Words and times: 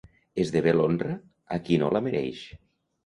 Esdevé 0.43 0.71
l'honra 0.77 1.11
a 1.57 1.59
qui 1.67 1.77
no 1.83 1.91
la 1.97 2.03
mereix. 2.09 2.43